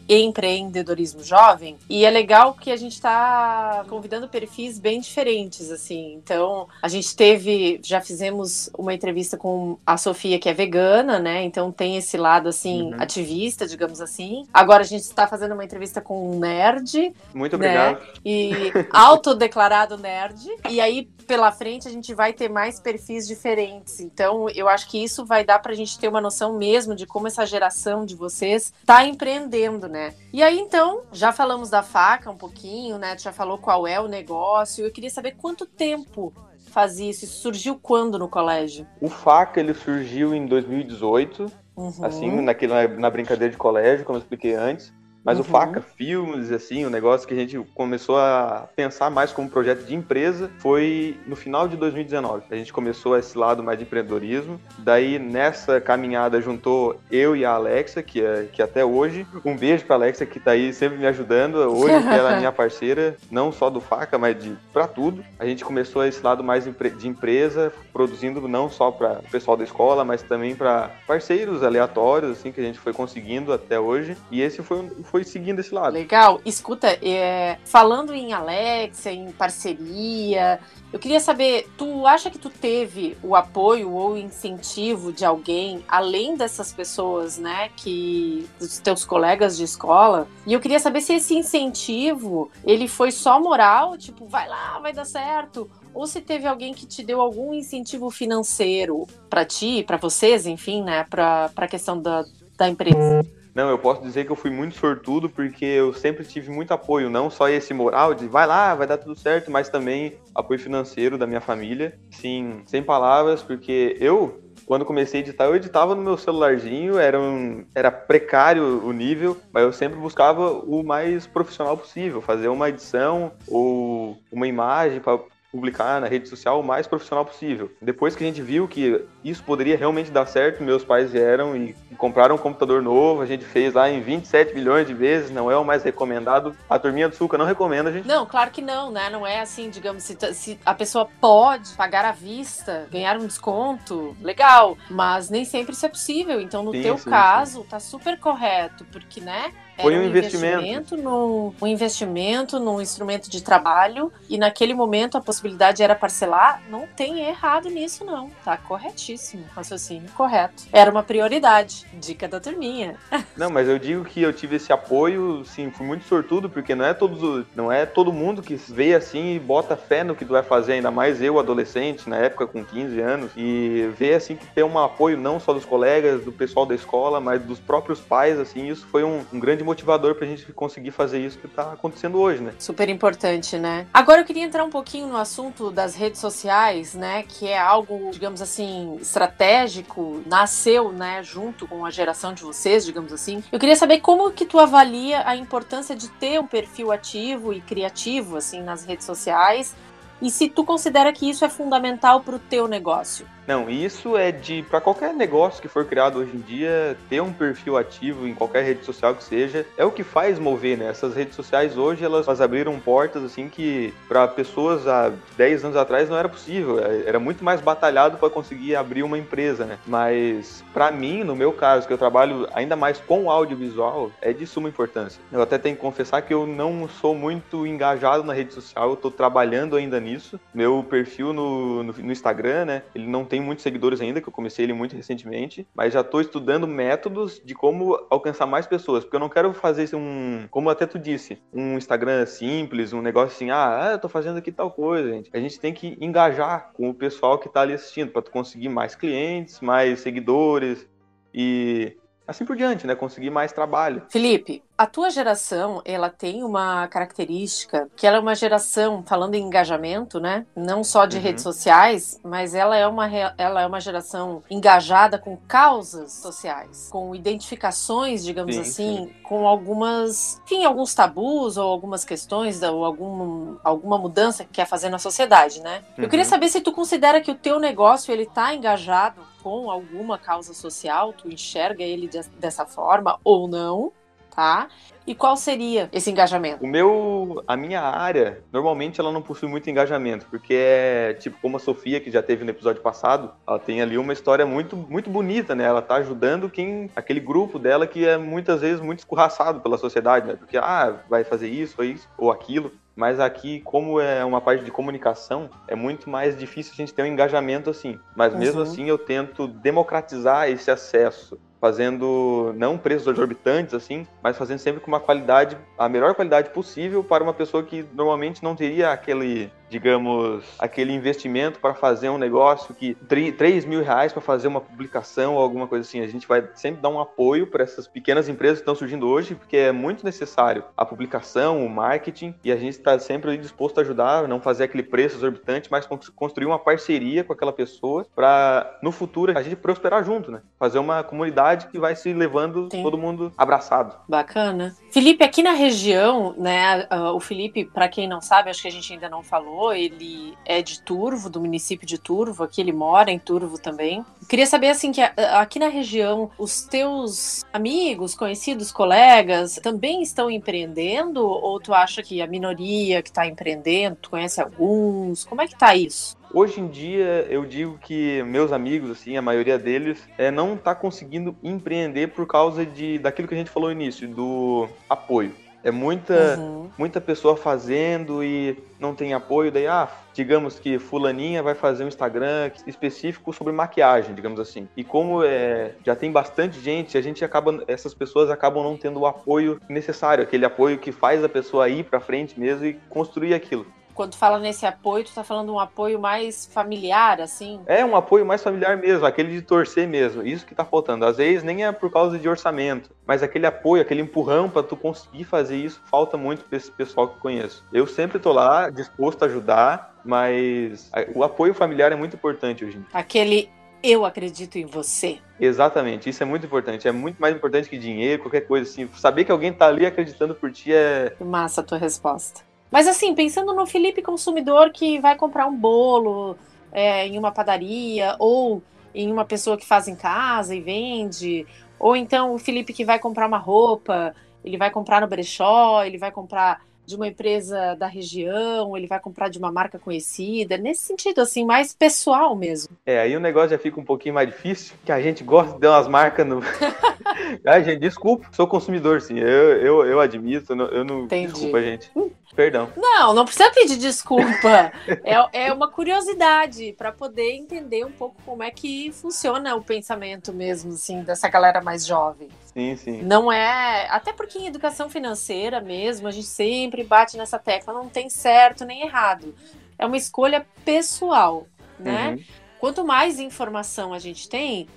empreendedorismo 0.07 1.23
jovem. 1.23 1.77
E 1.89 2.05
é 2.05 2.09
legal 2.09 2.53
que 2.53 2.71
a 2.71 2.77
gente 2.77 2.93
está 2.93 3.85
convidando 3.87 4.27
perfis 4.27 4.79
bem 4.79 4.99
diferentes, 4.99 5.71
assim. 5.71 6.13
Então, 6.13 6.67
a 6.81 6.87
gente 6.87 7.15
teve, 7.15 7.79
já 7.83 8.01
fizemos 8.01 8.69
uma 8.77 8.93
entrevista 8.93 9.37
com 9.37 9.77
a 9.85 9.97
Sofia, 9.97 10.39
que 10.39 10.49
é 10.49 10.53
vegana, 10.53 11.19
né? 11.19 11.43
Então 11.43 11.71
tem 11.71 11.97
esse 11.97 12.17
lado, 12.17 12.49
assim, 12.49 12.93
uhum. 12.93 13.01
ativista, 13.01 13.67
digamos 13.67 14.01
assim. 14.01 14.45
Agora 14.53 14.83
a 14.83 14.85
gente 14.85 15.03
está 15.03 15.27
fazendo 15.27 15.53
uma 15.53 15.63
entrevista 15.63 16.01
com 16.01 16.31
um 16.31 16.39
nerd. 16.39 17.13
Muito 17.33 17.55
obrigado. 17.55 17.99
Né? 17.99 18.07
E 18.25 18.51
autodeclarado 18.91 19.97
nerd. 19.97 20.47
E 20.69 20.79
aí, 20.79 21.05
pela 21.27 21.51
frente, 21.51 21.87
a 21.87 21.91
gente 21.91 22.13
vai 22.13 22.33
ter 22.33 22.49
mais 22.51 22.79
perfis 22.79 23.27
diferentes. 23.27 23.99
Então, 23.99 24.49
eu 24.49 24.67
acho 24.67 24.87
que 24.89 25.03
isso 25.03 25.25
vai 25.25 25.43
dar 25.43 25.59
para 25.59 25.71
a 25.71 25.75
gente 25.75 25.97
ter 25.97 26.07
uma 26.07 26.21
noção 26.21 26.57
mesmo 26.57 26.95
de 26.95 27.05
como 27.05 27.27
essa 27.27 27.45
geração 27.45 28.05
de 28.05 28.15
vocês 28.15 28.73
está 28.81 29.05
empreendendo, 29.05 29.87
né? 29.87 30.13
E 30.33 30.43
aí, 30.43 30.59
então, 30.59 31.01
já 31.11 31.31
falamos 31.31 31.69
da 31.69 31.81
faca 31.81 32.29
um 32.29 32.37
pouquinho, 32.37 32.97
né? 32.97 33.15
Tu 33.15 33.23
já 33.23 33.31
falou 33.31 33.57
qual 33.57 33.87
é 33.87 33.99
o 33.99 34.07
negócio. 34.07 34.85
Eu 34.85 34.91
queria 34.91 35.09
saber 35.09 35.35
quanto 35.37 35.65
tempo 35.65 36.33
faz 36.71 36.99
isso. 36.99 37.25
Isso 37.25 37.41
surgiu 37.41 37.77
quando 37.81 38.17
no 38.17 38.27
colégio? 38.27 38.87
O 38.99 39.09
faca 39.09 39.59
ele 39.59 39.73
surgiu 39.73 40.33
em 40.33 40.45
2018, 40.45 41.51
uhum. 41.75 41.93
assim, 42.01 42.41
naquele, 42.41 42.73
na, 42.73 42.87
na 42.87 43.09
brincadeira 43.09 43.51
de 43.51 43.57
colégio, 43.57 44.05
como 44.05 44.17
eu 44.17 44.21
expliquei 44.21 44.55
antes. 44.55 44.93
Mas 45.23 45.37
uhum. 45.37 45.41
o 45.41 45.45
Faca 45.45 45.81
Filmes, 45.81 46.51
assim, 46.51 46.85
o 46.85 46.89
negócio 46.89 47.27
que 47.27 47.33
a 47.33 47.37
gente 47.37 47.57
começou 47.75 48.17
a 48.17 48.67
pensar 48.75 49.09
mais 49.09 49.31
como 49.31 49.49
projeto 49.49 49.83
de 49.85 49.95
empresa 49.95 50.49
foi 50.59 51.17
no 51.27 51.35
final 51.35 51.67
de 51.67 51.77
2019. 51.77 52.43
A 52.49 52.55
gente 52.55 52.73
começou 52.73 53.17
esse 53.17 53.37
lado 53.37 53.63
mais 53.63 53.77
de 53.77 53.83
empreendedorismo. 53.83 54.59
Daí, 54.79 55.19
nessa 55.19 55.79
caminhada, 55.79 56.41
juntou 56.41 56.99
eu 57.11 57.35
e 57.35 57.45
a 57.45 57.51
Alexa, 57.51 58.01
que, 58.01 58.23
é, 58.23 58.47
que 58.51 58.61
até 58.61 58.83
hoje, 58.83 59.25
um 59.45 59.55
beijo 59.55 59.85
pra 59.85 59.95
Alexa, 59.95 60.25
que 60.25 60.39
tá 60.39 60.51
aí 60.51 60.73
sempre 60.73 60.97
me 60.97 61.05
ajudando. 61.05 61.55
Hoje, 61.55 61.93
ela 61.93 62.33
é 62.33 62.37
minha 62.37 62.51
parceira, 62.53 63.15
não 63.29 63.51
só 63.51 63.69
do 63.69 63.79
Faca, 63.79 64.17
mas 64.17 64.41
de 64.41 64.55
pra 64.73 64.87
tudo. 64.87 65.23
A 65.37 65.45
gente 65.45 65.63
começou 65.63 66.03
esse 66.05 66.23
lado 66.23 66.43
mais 66.43 66.63
de 66.63 67.07
empresa, 67.07 67.71
produzindo 67.93 68.47
não 68.47 68.69
só 68.69 68.89
para 68.91 69.19
o 69.19 69.31
pessoal 69.31 69.55
da 69.55 69.63
escola, 69.63 70.03
mas 70.03 70.23
também 70.23 70.55
para 70.55 70.89
parceiros 71.05 71.63
aleatórios, 71.63 72.31
assim, 72.31 72.51
que 72.51 72.59
a 72.59 72.63
gente 72.63 72.79
foi 72.79 72.93
conseguindo 72.93 73.53
até 73.53 73.79
hoje. 73.79 74.17
E 74.31 74.41
esse 74.41 74.63
foi, 74.63 74.89
foi 75.11 75.25
seguindo 75.25 75.59
esse 75.59 75.73
lado. 75.73 75.93
Legal. 75.93 76.41
Escuta, 76.45 76.87
é, 77.01 77.57
falando 77.65 78.13
em 78.13 78.31
Alexa, 78.31 79.11
em 79.11 79.29
parceria, 79.33 80.59
eu 80.93 80.97
queria 80.97 81.19
saber, 81.19 81.69
tu 81.77 82.07
acha 82.07 82.31
que 82.31 82.39
tu 82.39 82.49
teve 82.49 83.17
o 83.21 83.35
apoio 83.35 83.91
ou 83.91 84.17
incentivo 84.17 85.11
de 85.11 85.25
alguém, 85.25 85.83
além 85.87 86.35
dessas 86.35 86.71
pessoas, 86.73 87.37
né, 87.37 87.69
que 87.75 88.47
dos 88.57 88.79
teus 88.79 89.03
colegas 89.03 89.57
de 89.57 89.65
escola? 89.65 90.27
E 90.47 90.53
eu 90.53 90.59
queria 90.61 90.79
saber 90.79 91.01
se 91.01 91.13
esse 91.13 91.35
incentivo, 91.35 92.49
ele 92.63 92.87
foi 92.87 93.11
só 93.11 93.39
moral, 93.39 93.97
tipo, 93.97 94.25
vai 94.27 94.47
lá, 94.47 94.79
vai 94.79 94.93
dar 94.93 95.05
certo, 95.05 95.69
ou 95.93 96.07
se 96.07 96.21
teve 96.21 96.47
alguém 96.47 96.73
que 96.73 96.85
te 96.85 97.03
deu 97.03 97.19
algum 97.19 97.53
incentivo 97.53 98.09
financeiro 98.09 99.05
para 99.29 99.43
ti, 99.43 99.83
para 99.85 99.97
vocês, 99.97 100.45
enfim, 100.45 100.83
né, 100.83 101.05
para 101.09 101.51
a 101.55 101.67
questão 101.67 102.01
da, 102.01 102.23
da 102.57 102.69
empresa. 102.69 103.25
Não, 103.53 103.69
eu 103.69 103.77
posso 103.77 104.01
dizer 104.01 104.25
que 104.25 104.31
eu 104.31 104.35
fui 104.35 104.49
muito 104.49 104.75
sortudo 104.75 105.29
porque 105.29 105.65
eu 105.65 105.93
sempre 105.93 106.23
tive 106.23 106.49
muito 106.49 106.73
apoio, 106.73 107.09
não 107.09 107.29
só 107.29 107.49
esse 107.49 107.73
moral 107.73 108.13
de 108.13 108.27
vai 108.27 108.47
lá, 108.47 108.73
vai 108.73 108.87
dar 108.87 108.97
tudo 108.97 109.15
certo, 109.15 109.51
mas 109.51 109.69
também 109.69 110.17
apoio 110.33 110.59
financeiro 110.59 111.17
da 111.17 111.27
minha 111.27 111.41
família. 111.41 111.97
Sim, 112.09 112.61
sem 112.65 112.81
palavras, 112.81 113.43
porque 113.43 113.97
eu, 113.99 114.39
quando 114.65 114.85
comecei 114.85 115.19
a 115.19 115.23
editar, 115.23 115.45
eu 115.45 115.55
editava 115.55 115.93
no 115.93 116.01
meu 116.01 116.17
celularzinho, 116.17 116.97
era, 116.97 117.19
um, 117.19 117.65
era 117.75 117.91
precário 117.91 118.85
o 118.85 118.93
nível, 118.93 119.37
mas 119.51 119.63
eu 119.63 119.73
sempre 119.73 119.99
buscava 119.99 120.51
o 120.51 120.81
mais 120.81 121.27
profissional 121.27 121.77
possível, 121.77 122.21
fazer 122.21 122.47
uma 122.47 122.69
edição 122.69 123.33
ou 123.47 124.17
uma 124.31 124.47
imagem 124.47 125.01
para 125.01 125.19
publicar 125.51 125.99
na 125.99 126.07
rede 126.07 126.29
social 126.29 126.59
o 126.59 126.63
mais 126.63 126.87
profissional 126.87 127.25
possível. 127.25 127.71
Depois 127.81 128.15
que 128.15 128.23
a 128.23 128.27
gente 128.27 128.41
viu 128.41 128.67
que 128.67 129.03
isso 129.23 129.43
poderia 129.43 129.77
realmente 129.77 130.09
dar 130.09 130.25
certo, 130.25 130.63
meus 130.63 130.83
pais 130.83 131.11
vieram 131.11 131.55
e 131.55 131.75
compraram 131.97 132.35
um 132.35 132.37
computador 132.37 132.81
novo, 132.81 133.21
a 133.21 133.25
gente 133.25 133.43
fez 133.43 133.73
lá 133.73 133.89
em 133.89 134.01
27 134.01 134.55
milhões 134.55 134.87
de 134.87 134.93
vezes, 134.93 135.29
não 135.29 135.51
é 135.51 135.57
o 135.57 135.65
mais 135.65 135.83
recomendado. 135.83 136.55
A 136.69 136.79
turminha 136.79 137.09
do 137.09 137.15
Suca 137.15 137.37
não 137.37 137.45
recomenda, 137.45 137.89
a 137.89 137.93
gente. 137.93 138.07
Não, 138.07 138.25
claro 138.25 138.49
que 138.51 138.61
não, 138.61 138.89
né? 138.91 139.09
Não 139.09 139.27
é 139.27 139.41
assim, 139.41 139.69
digamos, 139.69 140.03
se, 140.03 140.17
se 140.33 140.59
a 140.65 140.73
pessoa 140.73 141.07
pode 141.19 141.71
pagar 141.73 142.05
à 142.05 142.11
vista, 142.11 142.87
ganhar 142.89 143.17
um 143.17 143.27
desconto, 143.27 144.15
legal, 144.21 144.77
mas 144.89 145.29
nem 145.29 145.43
sempre 145.43 145.73
isso 145.73 145.85
é 145.85 145.89
possível. 145.89 146.39
Então, 146.39 146.63
no 146.63 146.71
sim, 146.71 146.81
teu 146.81 146.97
sim, 146.97 147.09
caso, 147.09 147.61
sim. 147.61 147.67
tá 147.67 147.79
super 147.79 148.17
correto, 148.19 148.85
porque, 148.91 149.19
né? 149.19 149.51
Foi 149.79 149.95
um, 149.97 150.01
um 150.01 150.05
investimento. 150.05 150.57
investimento 150.57 150.97
no, 150.97 151.53
um 151.61 151.67
investimento 151.67 152.59
num 152.59 152.81
instrumento 152.81 153.29
de 153.29 153.41
trabalho 153.41 154.11
e 154.29 154.37
naquele 154.37 154.73
momento 154.73 155.17
a 155.17 155.21
possibilidade 155.21 155.81
era 155.81 155.95
parcelar. 155.95 156.61
Não 156.69 156.87
tem 156.87 157.21
errado 157.21 157.69
nisso, 157.69 158.05
não. 158.05 158.29
Tá 158.43 158.57
corretíssimo. 158.57 159.45
Raciocínio 159.55 160.09
correto. 160.11 160.63
Era 160.71 160.91
uma 160.91 161.03
prioridade. 161.03 161.85
Dica 161.93 162.27
da 162.27 162.39
turminha. 162.39 162.95
Não, 163.37 163.49
mas 163.49 163.67
eu 163.67 163.79
digo 163.79 164.03
que 164.03 164.21
eu 164.21 164.33
tive 164.33 164.57
esse 164.57 164.71
apoio, 164.73 165.43
sim, 165.45 165.71
fui 165.71 165.85
muito 165.85 166.05
sortudo, 166.05 166.49
porque 166.49 166.75
não 166.75 166.85
é, 166.85 166.93
todos, 166.93 167.45
não 167.55 167.71
é 167.71 167.85
todo 167.85 168.11
mundo 168.11 168.41
que 168.41 168.55
vê 168.55 168.93
assim 168.93 169.35
e 169.35 169.39
bota 169.39 169.75
fé 169.75 170.03
no 170.03 170.15
que 170.15 170.25
tu 170.25 170.31
vai 170.31 170.43
fazer, 170.43 170.73
ainda 170.73 170.91
mais 170.91 171.21
eu, 171.21 171.39
adolescente, 171.39 172.09
na 172.09 172.17
época 172.17 172.45
com 172.45 172.63
15 172.63 172.99
anos, 172.99 173.31
e 173.35 173.89
vê 173.97 174.13
assim 174.13 174.35
que 174.35 174.45
tem 174.47 174.63
um 174.63 174.77
apoio 174.77 175.17
não 175.17 175.39
só 175.39 175.53
dos 175.53 175.65
colegas, 175.65 176.23
do 176.23 176.31
pessoal 176.31 176.65
da 176.65 176.75
escola, 176.75 177.19
mas 177.19 177.41
dos 177.41 177.59
próprios 177.59 177.99
pais, 177.99 178.39
assim, 178.39 178.67
isso 178.69 178.85
foi 178.87 179.03
um, 179.03 179.23
um 179.31 179.39
grande 179.39 179.63
motivador 179.71 180.15
pra 180.15 180.27
gente 180.27 180.51
conseguir 180.51 180.91
fazer 180.91 181.19
isso 181.19 181.37
que 181.39 181.47
tá 181.47 181.73
acontecendo 181.73 182.19
hoje, 182.19 182.41
né? 182.41 182.53
Super 182.59 182.89
importante, 182.89 183.57
né? 183.57 183.87
Agora 183.93 184.21
eu 184.21 184.25
queria 184.25 184.43
entrar 184.43 184.63
um 184.63 184.69
pouquinho 184.69 185.07
no 185.07 185.17
assunto 185.17 185.71
das 185.71 185.95
redes 185.95 186.19
sociais, 186.19 186.93
né? 186.93 187.23
Que 187.23 187.47
é 187.47 187.57
algo, 187.57 188.11
digamos 188.11 188.41
assim, 188.41 188.97
estratégico, 188.99 190.21
nasceu, 190.25 190.91
né, 190.91 191.23
junto 191.23 191.67
com 191.67 191.85
a 191.85 191.91
geração 191.91 192.33
de 192.33 192.43
vocês, 192.43 192.85
digamos 192.85 193.13
assim. 193.13 193.43
Eu 193.51 193.59
queria 193.59 193.75
saber 193.75 193.99
como 193.99 194.31
que 194.31 194.45
tu 194.45 194.59
avalia 194.59 195.23
a 195.25 195.35
importância 195.35 195.95
de 195.95 196.09
ter 196.09 196.39
um 196.39 196.47
perfil 196.47 196.91
ativo 196.91 197.53
e 197.53 197.61
criativo, 197.61 198.35
assim, 198.37 198.61
nas 198.61 198.83
redes 198.85 199.05
sociais 199.05 199.73
e 200.21 200.29
se 200.29 200.47
tu 200.47 200.63
considera 200.63 201.11
que 201.11 201.27
isso 201.27 201.43
é 201.43 201.49
fundamental 201.49 202.21
para 202.21 202.35
o 202.35 202.39
teu 202.39 202.67
negócio. 202.67 203.25
Não, 203.47 203.69
isso 203.69 204.15
é 204.15 204.31
de 204.31 204.63
para 204.63 204.79
qualquer 204.79 205.13
negócio 205.13 205.61
que 205.61 205.67
for 205.67 205.85
criado 205.85 206.19
hoje 206.19 206.31
em 206.35 206.39
dia, 206.39 206.97
ter 207.09 207.21
um 207.21 207.33
perfil 207.33 207.77
ativo 207.77 208.27
em 208.27 208.33
qualquer 208.33 208.63
rede 208.63 208.85
social 208.85 209.15
que 209.15 209.23
seja, 209.23 209.65
é 209.77 209.83
o 209.83 209.91
que 209.91 210.03
faz 210.03 210.37
mover, 210.39 210.77
né? 210.77 210.89
Essas 210.89 211.15
redes 211.15 211.35
sociais 211.35 211.77
hoje 211.77 212.03
elas, 212.03 212.41
abriram 212.41 212.79
portas 212.79 213.23
assim 213.23 213.49
que 213.49 213.93
para 214.07 214.27
pessoas 214.27 214.87
há 214.87 215.11
10 215.37 215.65
anos 215.65 215.77
atrás 215.77 216.09
não 216.09 216.17
era 216.17 216.29
possível, 216.29 216.79
é, 216.79 217.03
era 217.07 217.19
muito 217.19 217.43
mais 217.43 217.61
batalhado 217.61 218.17
para 218.17 218.29
conseguir 218.29 218.75
abrir 218.75 219.03
uma 219.03 219.17
empresa, 219.17 219.65
né? 219.65 219.77
Mas 219.85 220.63
para 220.73 220.91
mim, 220.91 221.23
no 221.23 221.35
meu 221.35 221.51
caso, 221.51 221.87
que 221.87 221.93
eu 221.93 221.97
trabalho 221.97 222.47
ainda 222.53 222.75
mais 222.75 222.99
com 222.99 223.29
audiovisual, 223.29 224.11
é 224.21 224.33
de 224.33 224.45
suma 224.45 224.69
importância. 224.69 225.21
Eu 225.31 225.41
até 225.41 225.57
tenho 225.57 225.75
que 225.75 225.81
confessar 225.81 226.21
que 226.21 226.33
eu 226.33 226.47
não 226.47 226.87
sou 226.87 227.15
muito 227.15 227.65
engajado 227.67 228.23
na 228.23 228.33
rede 228.33 228.53
social, 228.53 228.91
eu 228.91 228.95
tô 228.95 229.11
trabalhando 229.11 229.75
ainda 229.75 229.99
nisso. 229.99 230.39
Meu 230.53 230.85
perfil 230.87 231.33
no, 231.33 231.83
no, 231.83 231.93
no 231.93 232.11
Instagram, 232.11 232.65
né? 232.65 232.81
Ele 232.95 233.07
não 233.07 233.25
tem 233.31 233.39
muitos 233.39 233.63
seguidores 233.63 234.01
ainda, 234.01 234.19
que 234.19 234.27
eu 234.27 234.33
comecei 234.33 234.65
ele 234.65 234.73
muito 234.73 234.93
recentemente, 234.93 235.65
mas 235.73 235.93
já 235.93 236.01
estou 236.01 236.19
estudando 236.19 236.67
métodos 236.67 237.41
de 237.41 237.55
como 237.55 237.97
alcançar 238.09 238.45
mais 238.45 238.67
pessoas, 238.67 239.05
porque 239.05 239.15
eu 239.15 239.21
não 239.21 239.29
quero 239.29 239.53
fazer 239.53 239.95
um, 239.95 240.49
como 240.51 240.69
até 240.69 240.85
tu 240.85 240.99
disse, 240.99 241.41
um 241.53 241.77
Instagram 241.77 242.25
simples, 242.25 242.91
um 242.91 243.01
negócio 243.01 243.33
assim, 243.33 243.49
ah, 243.49 243.91
eu 243.93 243.99
tô 243.99 244.09
fazendo 244.09 244.37
aqui 244.37 244.51
tal 244.51 244.69
coisa, 244.69 245.09
gente. 245.09 245.29
A 245.31 245.39
gente 245.39 245.57
tem 245.61 245.73
que 245.73 245.97
engajar 246.01 246.71
com 246.73 246.89
o 246.89 246.93
pessoal 246.93 247.39
que 247.39 247.47
está 247.47 247.61
ali 247.61 247.71
assistindo, 247.71 248.11
para 248.11 248.21
tu 248.21 248.31
conseguir 248.31 248.67
mais 248.67 248.95
clientes, 248.95 249.61
mais 249.61 250.01
seguidores 250.01 250.85
e 251.33 251.95
assim 252.27 252.43
por 252.43 252.57
diante, 252.57 252.85
né? 252.85 252.95
Conseguir 252.95 253.29
mais 253.29 253.53
trabalho. 253.53 254.03
Felipe, 254.09 254.61
a 254.81 254.87
tua 254.87 255.11
geração, 255.11 255.79
ela 255.85 256.09
tem 256.09 256.43
uma 256.43 256.87
característica 256.87 257.87
que 257.95 258.07
ela 258.07 258.17
é 258.17 258.19
uma 258.19 258.33
geração, 258.33 259.03
falando 259.05 259.35
em 259.35 259.43
engajamento, 259.43 260.19
né? 260.19 260.43
Não 260.55 260.83
só 260.83 261.05
de 261.05 261.17
uhum. 261.17 261.21
redes 261.21 261.43
sociais, 261.43 262.19
mas 262.23 262.55
ela 262.55 262.75
é, 262.75 262.87
uma, 262.87 263.07
ela 263.37 263.61
é 263.61 263.67
uma 263.67 263.79
geração 263.79 264.41
engajada 264.49 265.19
com 265.19 265.37
causas 265.47 266.13
sociais, 266.13 266.89
com 266.91 267.13
identificações, 267.13 268.23
digamos 268.23 268.55
sim, 268.55 268.61
assim, 268.61 268.97
sim. 269.05 269.13
com 269.21 269.47
algumas, 269.47 270.41
enfim, 270.45 270.65
alguns 270.65 270.95
tabus 270.95 271.57
ou 271.57 271.71
algumas 271.71 272.03
questões 272.03 272.63
ou 272.63 272.83
algum, 272.83 273.57
alguma 273.63 273.99
mudança 273.99 274.43
que 274.43 274.49
quer 274.49 274.65
fazer 274.65 274.89
na 274.89 274.97
sociedade, 274.97 275.61
né? 275.61 275.83
Uhum. 275.95 276.05
Eu 276.05 276.09
queria 276.09 276.25
uhum. 276.25 276.29
saber 276.31 276.49
se 276.49 276.59
tu 276.59 276.71
considera 276.71 277.21
que 277.21 277.29
o 277.29 277.35
teu 277.35 277.59
negócio 277.59 278.11
ele 278.11 278.25
tá 278.25 278.55
engajado 278.55 279.21
com 279.43 279.69
alguma 279.69 280.17
causa 280.17 280.55
social, 280.55 281.13
tu 281.13 281.27
enxerga 281.27 281.83
ele 281.83 282.07
de, 282.07 282.21
dessa 282.39 282.65
forma 282.65 283.19
ou 283.23 283.47
não, 283.47 283.91
tá? 284.33 284.67
E 285.05 285.15
qual 285.15 285.35
seria 285.35 285.89
esse 285.91 286.11
engajamento? 286.11 286.63
O 286.63 286.67
meu, 286.67 287.43
a 287.47 287.57
minha 287.57 287.81
área, 287.81 288.43
normalmente 288.51 288.99
ela 288.99 289.11
não 289.11 289.21
possui 289.21 289.49
muito 289.49 289.69
engajamento, 289.69 290.25
porque 290.29 290.53
é 290.53 291.13
tipo 291.19 291.37
como 291.41 291.57
a 291.57 291.59
Sofia 291.59 291.99
que 291.99 292.11
já 292.11 292.21
teve 292.21 292.43
no 292.43 292.51
episódio 292.51 292.81
passado, 292.81 293.31
ela 293.47 293.59
tem 293.59 293.81
ali 293.81 293.97
uma 293.97 294.13
história 294.13 294.45
muito 294.45 294.75
muito 294.75 295.09
bonita, 295.09 295.55
né? 295.55 295.63
Ela 295.63 295.81
tá 295.81 295.95
ajudando 295.95 296.49
quem 296.49 296.89
aquele 296.95 297.19
grupo 297.19 297.57
dela 297.57 297.87
que 297.87 298.07
é 298.07 298.17
muitas 298.17 298.61
vezes 298.61 298.79
muito 298.79 298.99
escorraçado 298.99 299.59
pela 299.59 299.77
sociedade, 299.77 300.27
né? 300.27 300.35
Porque 300.35 300.57
ah, 300.57 300.99
vai 301.09 301.23
fazer 301.23 301.49
isso, 301.49 301.75
ou 301.79 301.83
isso 301.83 302.07
ou 302.17 302.31
aquilo. 302.31 302.71
Mas 302.95 303.19
aqui, 303.19 303.61
como 303.61 303.99
é 303.99 304.23
uma 304.23 304.41
parte 304.41 304.63
de 304.63 304.69
comunicação, 304.69 305.49
é 305.67 305.75
muito 305.75 306.09
mais 306.09 306.37
difícil 306.37 306.73
a 306.73 306.75
gente 306.75 306.93
ter 306.93 307.01
um 307.01 307.05
engajamento 307.05 307.69
assim. 307.69 307.97
Mas 308.15 308.35
mesmo 308.35 308.61
uhum. 308.61 308.67
assim, 308.67 308.85
eu 308.85 308.97
tento 308.97 309.47
democratizar 309.47 310.49
esse 310.49 310.69
acesso 310.69 311.39
fazendo 311.61 312.53
não 312.57 312.75
preços 312.75 313.07
exorbitantes 313.07 313.75
assim, 313.75 314.07
mas 314.23 314.35
fazendo 314.35 314.57
sempre 314.57 314.81
com 314.81 314.87
uma 314.87 314.99
qualidade, 314.99 315.55
a 315.77 315.87
melhor 315.87 316.15
qualidade 316.15 316.49
possível 316.49 317.03
para 317.03 317.23
uma 317.23 317.35
pessoa 317.35 317.61
que 317.61 317.85
normalmente 317.93 318.43
não 318.43 318.55
teria 318.55 318.91
aquele 318.91 319.51
digamos, 319.71 320.43
aquele 320.59 320.91
investimento 320.91 321.59
para 321.59 321.73
fazer 321.73 322.09
um 322.09 322.17
negócio 322.17 322.75
que 322.75 322.93
3 322.93 323.63
mil 323.63 323.81
reais 323.81 324.11
para 324.11 324.21
fazer 324.21 324.49
uma 324.49 324.59
publicação 324.59 325.35
ou 325.35 325.41
alguma 325.41 325.65
coisa 325.65 325.87
assim. 325.87 326.01
A 326.01 326.07
gente 326.07 326.27
vai 326.27 326.45
sempre 326.53 326.81
dar 326.81 326.89
um 326.89 326.99
apoio 326.99 327.47
para 327.47 327.63
essas 327.63 327.87
pequenas 327.87 328.27
empresas 328.27 328.57
que 328.57 328.63
estão 328.63 328.75
surgindo 328.75 329.07
hoje, 329.07 329.33
porque 329.33 329.55
é 329.55 329.71
muito 329.71 330.03
necessário 330.03 330.65
a 330.75 330.85
publicação, 330.85 331.65
o 331.65 331.69
marketing, 331.69 332.35
e 332.43 332.51
a 332.51 332.57
gente 332.57 332.73
está 332.73 332.99
sempre 332.99 333.37
disposto 333.37 333.77
a 333.77 333.81
ajudar, 333.81 334.27
não 334.27 334.41
fazer 334.41 334.65
aquele 334.65 334.83
preço 334.83 335.15
exorbitante, 335.15 335.69
mas 335.71 335.87
construir 336.15 336.45
uma 336.45 336.59
parceria 336.59 337.23
com 337.23 337.31
aquela 337.31 337.53
pessoa 337.53 338.05
para 338.13 338.77
no 338.83 338.91
futuro 338.91 339.37
a 339.37 339.41
gente 339.41 339.55
prosperar 339.55 340.03
junto, 340.03 340.31
né? 340.31 340.41
Fazer 340.59 340.79
uma 340.79 341.01
comunidade 341.01 341.67
que 341.67 341.79
vai 341.79 341.95
se 341.95 342.11
levando 342.13 342.67
Sim. 342.69 342.83
todo 342.83 342.97
mundo 342.97 343.31
abraçado. 343.37 343.95
Bacana. 344.07 344.75
Felipe, 344.91 345.23
aqui 345.23 345.41
na 345.41 345.53
região, 345.53 346.35
né, 346.37 346.87
o 347.13 347.19
Felipe, 347.19 347.63
para 347.63 347.87
quem 347.87 348.07
não 348.07 348.19
sabe, 348.19 348.49
acho 348.49 348.61
que 348.61 348.67
a 348.67 348.71
gente 348.71 348.91
ainda 348.91 349.07
não 349.07 349.23
falou, 349.23 349.60
ele 349.73 350.37
é 350.45 350.61
de 350.61 350.81
Turvo, 350.81 351.29
do 351.29 351.41
município 351.41 351.85
de 351.85 351.97
Turvo, 351.97 352.43
aqui 352.43 352.61
ele 352.61 352.71
mora 352.71 353.11
em 353.11 353.19
Turvo 353.19 353.57
também. 353.57 354.05
Queria 354.29 354.47
saber 354.47 354.69
assim 354.69 354.91
que 354.91 355.01
aqui 355.01 355.59
na 355.59 355.67
região 355.67 356.31
os 356.37 356.63
teus 356.63 357.43
amigos, 357.51 358.15
conhecidos, 358.15 358.71
colegas 358.71 359.59
também 359.61 360.01
estão 360.01 360.31
empreendendo 360.31 361.21
ou 361.21 361.59
tu 361.59 361.73
acha 361.73 362.01
que 362.01 362.21
a 362.21 362.27
minoria 362.27 363.01
que 363.01 363.09
está 363.09 363.27
empreendendo, 363.27 363.97
tu 364.01 364.09
conhece 364.09 364.41
alguns? 364.41 365.25
Como 365.25 365.41
é 365.41 365.47
que 365.47 365.57
tá 365.57 365.75
isso? 365.75 366.15
Hoje 366.33 366.61
em 366.61 366.67
dia, 366.67 367.27
eu 367.29 367.45
digo 367.45 367.77
que 367.77 368.23
meus 368.23 368.53
amigos, 368.53 368.89
assim, 368.89 369.17
a 369.17 369.21
maioria 369.21 369.59
deles, 369.59 370.01
é, 370.17 370.31
não 370.31 370.53
está 370.53 370.73
conseguindo 370.73 371.35
empreender 371.43 372.07
por 372.07 372.25
causa 372.25 372.65
de 372.65 372.97
daquilo 372.99 373.27
que 373.27 373.33
a 373.33 373.37
gente 373.37 373.49
falou 373.49 373.67
no 373.67 373.75
início, 373.75 374.07
do 374.07 374.69
apoio. 374.89 375.33
É 375.63 375.69
muita, 375.69 376.37
uhum. 376.37 376.69
muita 376.77 376.99
pessoa 376.99 377.37
fazendo 377.37 378.23
e 378.23 378.57
não 378.79 378.95
tem 378.95 379.13
apoio, 379.13 379.51
daí, 379.51 379.67
ah, 379.67 379.87
digamos 380.13 380.57
que 380.57 380.79
fulaninha 380.79 381.43
vai 381.43 381.53
fazer 381.53 381.83
um 381.83 381.87
Instagram 381.87 382.51
específico 382.65 383.31
sobre 383.31 383.53
maquiagem, 383.53 384.15
digamos 384.15 384.39
assim. 384.39 384.67
E 384.75 384.83
como 384.83 385.23
é, 385.23 385.73
já 385.85 385.95
tem 385.95 386.11
bastante 386.11 386.59
gente, 386.59 386.97
a 386.97 387.01
gente 387.01 387.23
acaba, 387.23 387.63
essas 387.67 387.93
pessoas 387.93 388.29
acabam 388.29 388.63
não 388.63 388.75
tendo 388.75 388.99
o 388.99 389.05
apoio 389.05 389.61
necessário, 389.69 390.23
aquele 390.23 390.45
apoio 390.45 390.79
que 390.79 390.91
faz 390.91 391.23
a 391.23 391.29
pessoa 391.29 391.69
ir 391.69 391.83
para 391.83 391.99
frente 391.99 392.39
mesmo 392.39 392.65
e 392.65 392.73
construir 392.89 393.33
aquilo 393.33 393.65
quando 393.93 394.15
fala 394.15 394.39
nesse 394.39 394.65
apoio, 394.65 395.03
tu 395.03 395.13
tá 395.13 395.23
falando 395.23 395.53
um 395.53 395.59
apoio 395.59 395.99
mais 395.99 396.45
familiar, 396.45 397.21
assim? 397.21 397.61
É, 397.65 397.83
um 397.85 397.95
apoio 397.95 398.25
mais 398.25 398.41
familiar 398.41 398.77
mesmo, 398.77 399.05
aquele 399.05 399.31
de 399.31 399.41
torcer 399.41 399.87
mesmo. 399.87 400.25
Isso 400.25 400.45
que 400.45 400.55
tá 400.55 400.65
faltando. 400.65 401.05
Às 401.05 401.17
vezes 401.17 401.43
nem 401.43 401.65
é 401.65 401.71
por 401.71 401.91
causa 401.91 402.17
de 402.17 402.27
orçamento, 402.27 402.91
mas 403.05 403.21
aquele 403.21 403.45
apoio, 403.45 403.81
aquele 403.81 404.01
empurrão 404.01 404.49
para 404.49 404.63
tu 404.63 404.75
conseguir 404.75 405.23
fazer 405.23 405.57
isso, 405.57 405.81
falta 405.85 406.17
muito 406.17 406.45
pra 406.45 406.57
esse 406.57 406.71
pessoal 406.71 407.07
que 407.07 407.15
eu 407.15 407.21
conheço. 407.21 407.63
Eu 407.71 407.85
sempre 407.85 408.19
tô 408.19 408.31
lá, 408.31 408.69
disposto 408.69 409.23
a 409.23 409.25
ajudar, 409.25 409.95
mas 410.03 410.91
o 411.13 411.23
apoio 411.23 411.53
familiar 411.53 411.91
é 411.91 411.95
muito 411.95 412.15
importante 412.15 412.65
hoje. 412.65 412.79
Aquele 412.93 413.49
eu 413.83 414.05
acredito 414.05 414.57
em 414.57 414.65
você. 414.65 415.17
Exatamente, 415.39 416.07
isso 416.07 416.21
é 416.21 416.25
muito 416.25 416.45
importante. 416.45 416.87
É 416.87 416.91
muito 416.91 417.19
mais 417.19 417.35
importante 417.35 417.67
que 417.67 417.77
dinheiro, 417.77 418.21
qualquer 418.21 418.41
coisa 418.41 418.69
assim. 418.69 418.87
Saber 418.93 419.25
que 419.25 419.31
alguém 419.31 419.51
tá 419.51 419.67
ali 419.67 419.85
acreditando 419.85 420.35
por 420.35 420.51
ti 420.51 420.71
é. 420.71 421.15
Massa 421.19 421.61
a 421.61 421.63
tua 421.63 421.79
resposta. 421.79 422.41
Mas 422.71 422.87
assim, 422.87 423.13
pensando 423.13 423.53
no 423.53 423.65
Felipe 423.65 424.01
consumidor 424.01 424.71
que 424.71 424.99
vai 424.99 425.15
comprar 425.15 425.45
um 425.45 425.55
bolo 425.55 426.37
é, 426.71 427.05
em 427.05 427.19
uma 427.19 427.31
padaria, 427.31 428.15
ou 428.17 428.63
em 428.95 429.11
uma 429.11 429.25
pessoa 429.25 429.57
que 429.57 429.65
faz 429.65 429.87
em 429.87 429.95
casa 429.95 430.55
e 430.55 430.61
vende, 430.61 431.45
ou 431.77 431.95
então 431.95 432.33
o 432.33 432.39
Felipe 432.39 432.73
que 432.73 432.85
vai 432.85 432.97
comprar 432.97 433.27
uma 433.27 433.37
roupa, 433.37 434.15
ele 434.43 434.57
vai 434.57 434.71
comprar 434.71 435.01
no 435.01 435.07
brechó, 435.07 435.83
ele 435.83 435.97
vai 435.97 436.11
comprar 436.11 436.61
de 436.85 436.95
uma 436.95 437.07
empresa 437.07 437.75
da 437.75 437.87
região, 437.87 438.75
ele 438.75 438.87
vai 438.87 438.99
comprar 438.99 439.29
de 439.29 439.37
uma 439.37 439.51
marca 439.51 439.79
conhecida, 439.79 440.57
nesse 440.57 440.81
sentido, 440.81 441.21
assim, 441.21 441.45
mais 441.45 441.73
pessoal 441.73 442.35
mesmo. 442.35 442.75
É, 442.85 442.99
aí 442.99 443.15
o 443.15 443.19
negócio 443.19 443.51
já 443.51 443.57
fica 443.57 443.79
um 443.79 443.85
pouquinho 443.85 444.15
mais 444.15 444.27
difícil, 444.27 444.75
que 444.83 444.91
a 444.91 445.01
gente 445.01 445.23
gosta 445.23 445.53
de 445.53 445.59
dar 445.59 445.77
umas 445.77 445.87
marcas 445.87 446.27
no. 446.27 446.41
Ai, 447.45 447.63
gente, 447.63 447.79
desculpa, 447.79 448.27
sou 448.31 448.47
consumidor, 448.47 448.99
sim, 448.99 449.19
eu, 449.19 449.57
eu, 449.57 449.85
eu 449.85 449.99
admito, 449.99 450.53
eu 450.53 450.83
não. 450.83 451.03
Entendi. 451.03 451.31
Desculpa, 451.31 451.61
gente. 451.61 451.91
Perdão. 452.35 452.71
Não, 452.77 453.13
não 453.13 453.25
precisa 453.25 453.51
pedir 453.51 453.77
desculpa. 453.77 454.71
é, 455.03 455.45
é 455.47 455.53
uma 455.53 455.69
curiosidade 455.69 456.73
para 456.77 456.91
poder 456.91 457.33
entender 457.33 457.85
um 457.85 457.91
pouco 457.91 458.21
como 458.25 458.43
é 458.43 458.51
que 458.51 458.91
funciona 458.91 459.55
o 459.55 459.63
pensamento 459.63 460.33
mesmo, 460.33 460.73
assim, 460.73 461.03
dessa 461.03 461.27
galera 461.27 461.61
mais 461.61 461.85
jovem. 461.85 462.29
Sim, 462.45 462.75
sim. 462.75 463.01
Não 463.01 463.31
é. 463.31 463.87
Até 463.89 464.13
porque 464.13 464.37
em 464.37 464.47
educação 464.47 464.89
financeira 464.89 465.59
mesmo, 465.59 466.07
a 466.07 466.11
gente 466.11 466.27
sempre 466.27 466.83
bate 466.83 467.17
nessa 467.17 467.37
tecla, 467.37 467.73
não 467.73 467.89
tem 467.89 468.09
certo 468.09 468.65
nem 468.65 468.83
errado. 468.83 469.35
É 469.77 469.85
uma 469.85 469.97
escolha 469.97 470.45
pessoal, 470.63 471.47
né? 471.79 472.11
Uhum. 472.11 472.23
Quanto 472.59 472.85
mais 472.85 473.19
informação 473.19 473.93
a 473.93 473.99
gente 473.99 474.29
tem, 474.29 474.67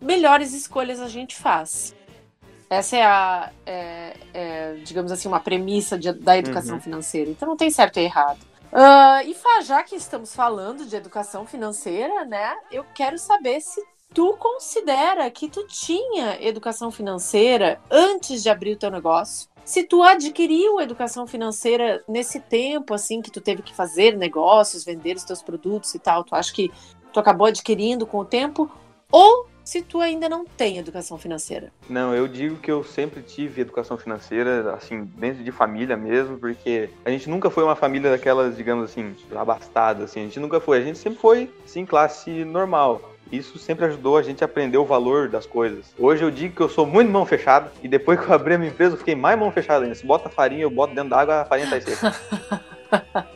melhores 0.00 0.54
escolhas 0.54 1.00
a 1.00 1.08
gente 1.08 1.34
faz. 1.34 1.94
Essa 2.68 2.96
é 2.96 3.04
a, 3.04 3.52
é, 3.64 4.16
é, 4.34 4.74
digamos 4.84 5.12
assim, 5.12 5.28
uma 5.28 5.40
premissa 5.40 5.98
de, 5.98 6.12
da 6.12 6.36
educação 6.36 6.76
uhum. 6.76 6.80
financeira. 6.80 7.30
Então 7.30 7.48
não 7.48 7.56
tem 7.56 7.70
certo 7.70 7.98
e 7.98 8.04
errado. 8.04 8.40
Uh, 8.72 9.22
e 9.24 9.62
já 9.62 9.82
que 9.82 9.94
estamos 9.94 10.34
falando 10.34 10.84
de 10.84 10.96
educação 10.96 11.46
financeira, 11.46 12.24
né? 12.24 12.54
Eu 12.70 12.84
quero 12.94 13.16
saber 13.16 13.60
se 13.60 13.80
tu 14.12 14.36
considera 14.36 15.30
que 15.30 15.48
tu 15.48 15.66
tinha 15.66 16.36
educação 16.40 16.90
financeira 16.90 17.80
antes 17.90 18.42
de 18.42 18.50
abrir 18.50 18.72
o 18.72 18.76
teu 18.76 18.90
negócio. 18.90 19.48
Se 19.64 19.82
tu 19.82 20.02
adquiriu 20.02 20.80
educação 20.80 21.26
financeira 21.26 22.02
nesse 22.08 22.38
tempo, 22.38 22.94
assim, 22.94 23.20
que 23.20 23.30
tu 23.30 23.40
teve 23.40 23.62
que 23.62 23.74
fazer 23.74 24.16
negócios, 24.16 24.84
vender 24.84 25.16
os 25.16 25.24
teus 25.24 25.42
produtos 25.42 25.94
e 25.94 25.98
tal, 25.98 26.22
tu 26.22 26.34
acha 26.34 26.52
que 26.52 26.70
tu 27.12 27.18
acabou 27.18 27.46
adquirindo 27.46 28.06
com 28.06 28.18
o 28.18 28.24
tempo? 28.24 28.70
Ou 29.10 29.46
se 29.66 29.82
tu 29.82 30.00
ainda 30.00 30.28
não 30.28 30.44
tem 30.44 30.78
educação 30.78 31.18
financeira? 31.18 31.72
Não, 31.90 32.14
eu 32.14 32.28
digo 32.28 32.56
que 32.56 32.70
eu 32.70 32.84
sempre 32.84 33.20
tive 33.20 33.60
educação 33.60 33.98
financeira, 33.98 34.72
assim, 34.72 35.04
dentro 35.16 35.42
de 35.42 35.50
família 35.50 35.96
mesmo, 35.96 36.38
porque 36.38 36.88
a 37.04 37.10
gente 37.10 37.28
nunca 37.28 37.50
foi 37.50 37.64
uma 37.64 37.74
família 37.74 38.08
daquelas, 38.12 38.56
digamos 38.56 38.84
assim, 38.84 39.16
abastadas, 39.34 40.04
assim, 40.04 40.20
a 40.20 40.22
gente 40.22 40.38
nunca 40.38 40.60
foi, 40.60 40.78
a 40.78 40.82
gente 40.82 40.98
sempre 40.98 41.18
foi, 41.18 41.50
sim, 41.66 41.84
classe 41.84 42.30
normal. 42.44 43.12
Isso 43.30 43.58
sempre 43.58 43.86
ajudou 43.86 44.16
a 44.16 44.22
gente 44.22 44.44
a 44.44 44.46
aprender 44.46 44.78
o 44.78 44.84
valor 44.84 45.28
das 45.28 45.44
coisas. 45.44 45.92
Hoje 45.98 46.22
eu 46.22 46.30
digo 46.30 46.54
que 46.54 46.62
eu 46.62 46.68
sou 46.68 46.86
muito 46.86 47.10
mão 47.10 47.26
fechada 47.26 47.72
e 47.82 47.88
depois 47.88 48.20
que 48.20 48.28
eu 48.28 48.34
abri 48.36 48.54
a 48.54 48.58
minha 48.58 48.70
empresa 48.70 48.94
eu 48.94 48.98
fiquei 48.98 49.16
mais 49.16 49.36
mão 49.36 49.50
fechada 49.50 49.84
ainda. 49.84 49.96
Se 49.96 50.06
bota 50.06 50.28
farinha, 50.28 50.62
eu 50.62 50.70
boto 50.70 50.94
dentro 50.94 51.10
da 51.10 51.18
água, 51.18 51.40
a 51.40 51.44
farinha 51.44 51.68
tá 51.68 51.80
seca. 51.80 53.26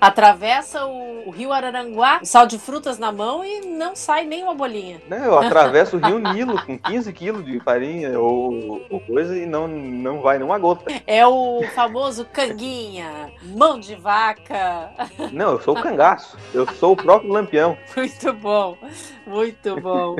atravessa 0.00 0.86
o, 0.86 1.28
o, 1.28 1.30
rio 1.30 1.52
Araranguá, 1.52 2.20
sal 2.22 2.46
de 2.46 2.58
frutas 2.58 2.98
na 2.98 3.12
mão 3.12 3.44
e 3.44 3.60
não 3.60 3.94
sai 3.94 4.24
nem 4.24 4.42
uma 4.42 4.54
bolinha. 4.54 5.00
Não, 5.08 5.18
eu 5.18 5.38
atravesso 5.38 5.96
o 5.96 6.00
rio 6.00 6.18
Nilo 6.18 6.64
com 6.64 6.78
15 6.78 7.12
quilos 7.12 7.44
de 7.44 7.60
farinha 7.60 8.18
ou, 8.18 8.84
ou, 8.88 9.00
coisa 9.00 9.36
e 9.36 9.46
não, 9.46 9.68
não 9.68 10.20
vai 10.20 10.38
nenhuma 10.38 10.58
gota. 10.58 10.90
É 11.06 11.26
o 11.26 11.62
famoso 11.74 12.24
canguinha, 12.24 13.30
mão 13.42 13.78
de 13.78 13.94
vaca. 13.94 14.90
Não, 15.32 15.52
eu 15.52 15.60
sou 15.60 15.76
o 15.76 15.82
cangaço. 15.82 16.36
Eu 16.54 16.66
sou 16.74 16.92
o 16.92 16.96
próprio 16.96 17.32
lampião. 17.32 17.76
Muito 17.96 18.32
bom, 18.32 18.78
muito 19.26 19.80
bom. 19.80 20.16